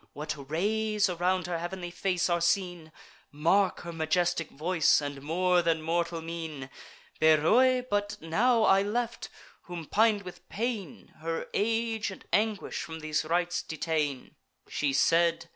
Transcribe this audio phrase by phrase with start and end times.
[0.13, 2.91] What rays around her heav'nly face are seen!
[3.31, 6.71] Mark her majestic voice, and more than mortal mien!
[7.19, 9.29] Beroe but now I left,
[9.61, 14.33] whom, pin'd with pain, Her age and anguish from these rites detain,"
[14.67, 15.49] She said.